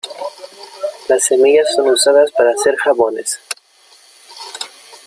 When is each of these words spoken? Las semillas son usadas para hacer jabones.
Las 1.07 1.25
semillas 1.25 1.67
son 1.75 1.89
usadas 1.91 2.31
para 2.31 2.49
hacer 2.53 2.75
jabones. 2.77 3.39